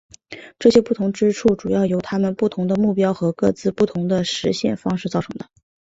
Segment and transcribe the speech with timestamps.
[0.57, 5.45] 这些不同之处主要是由他们不同的目标和各自不同的实现方式造成的。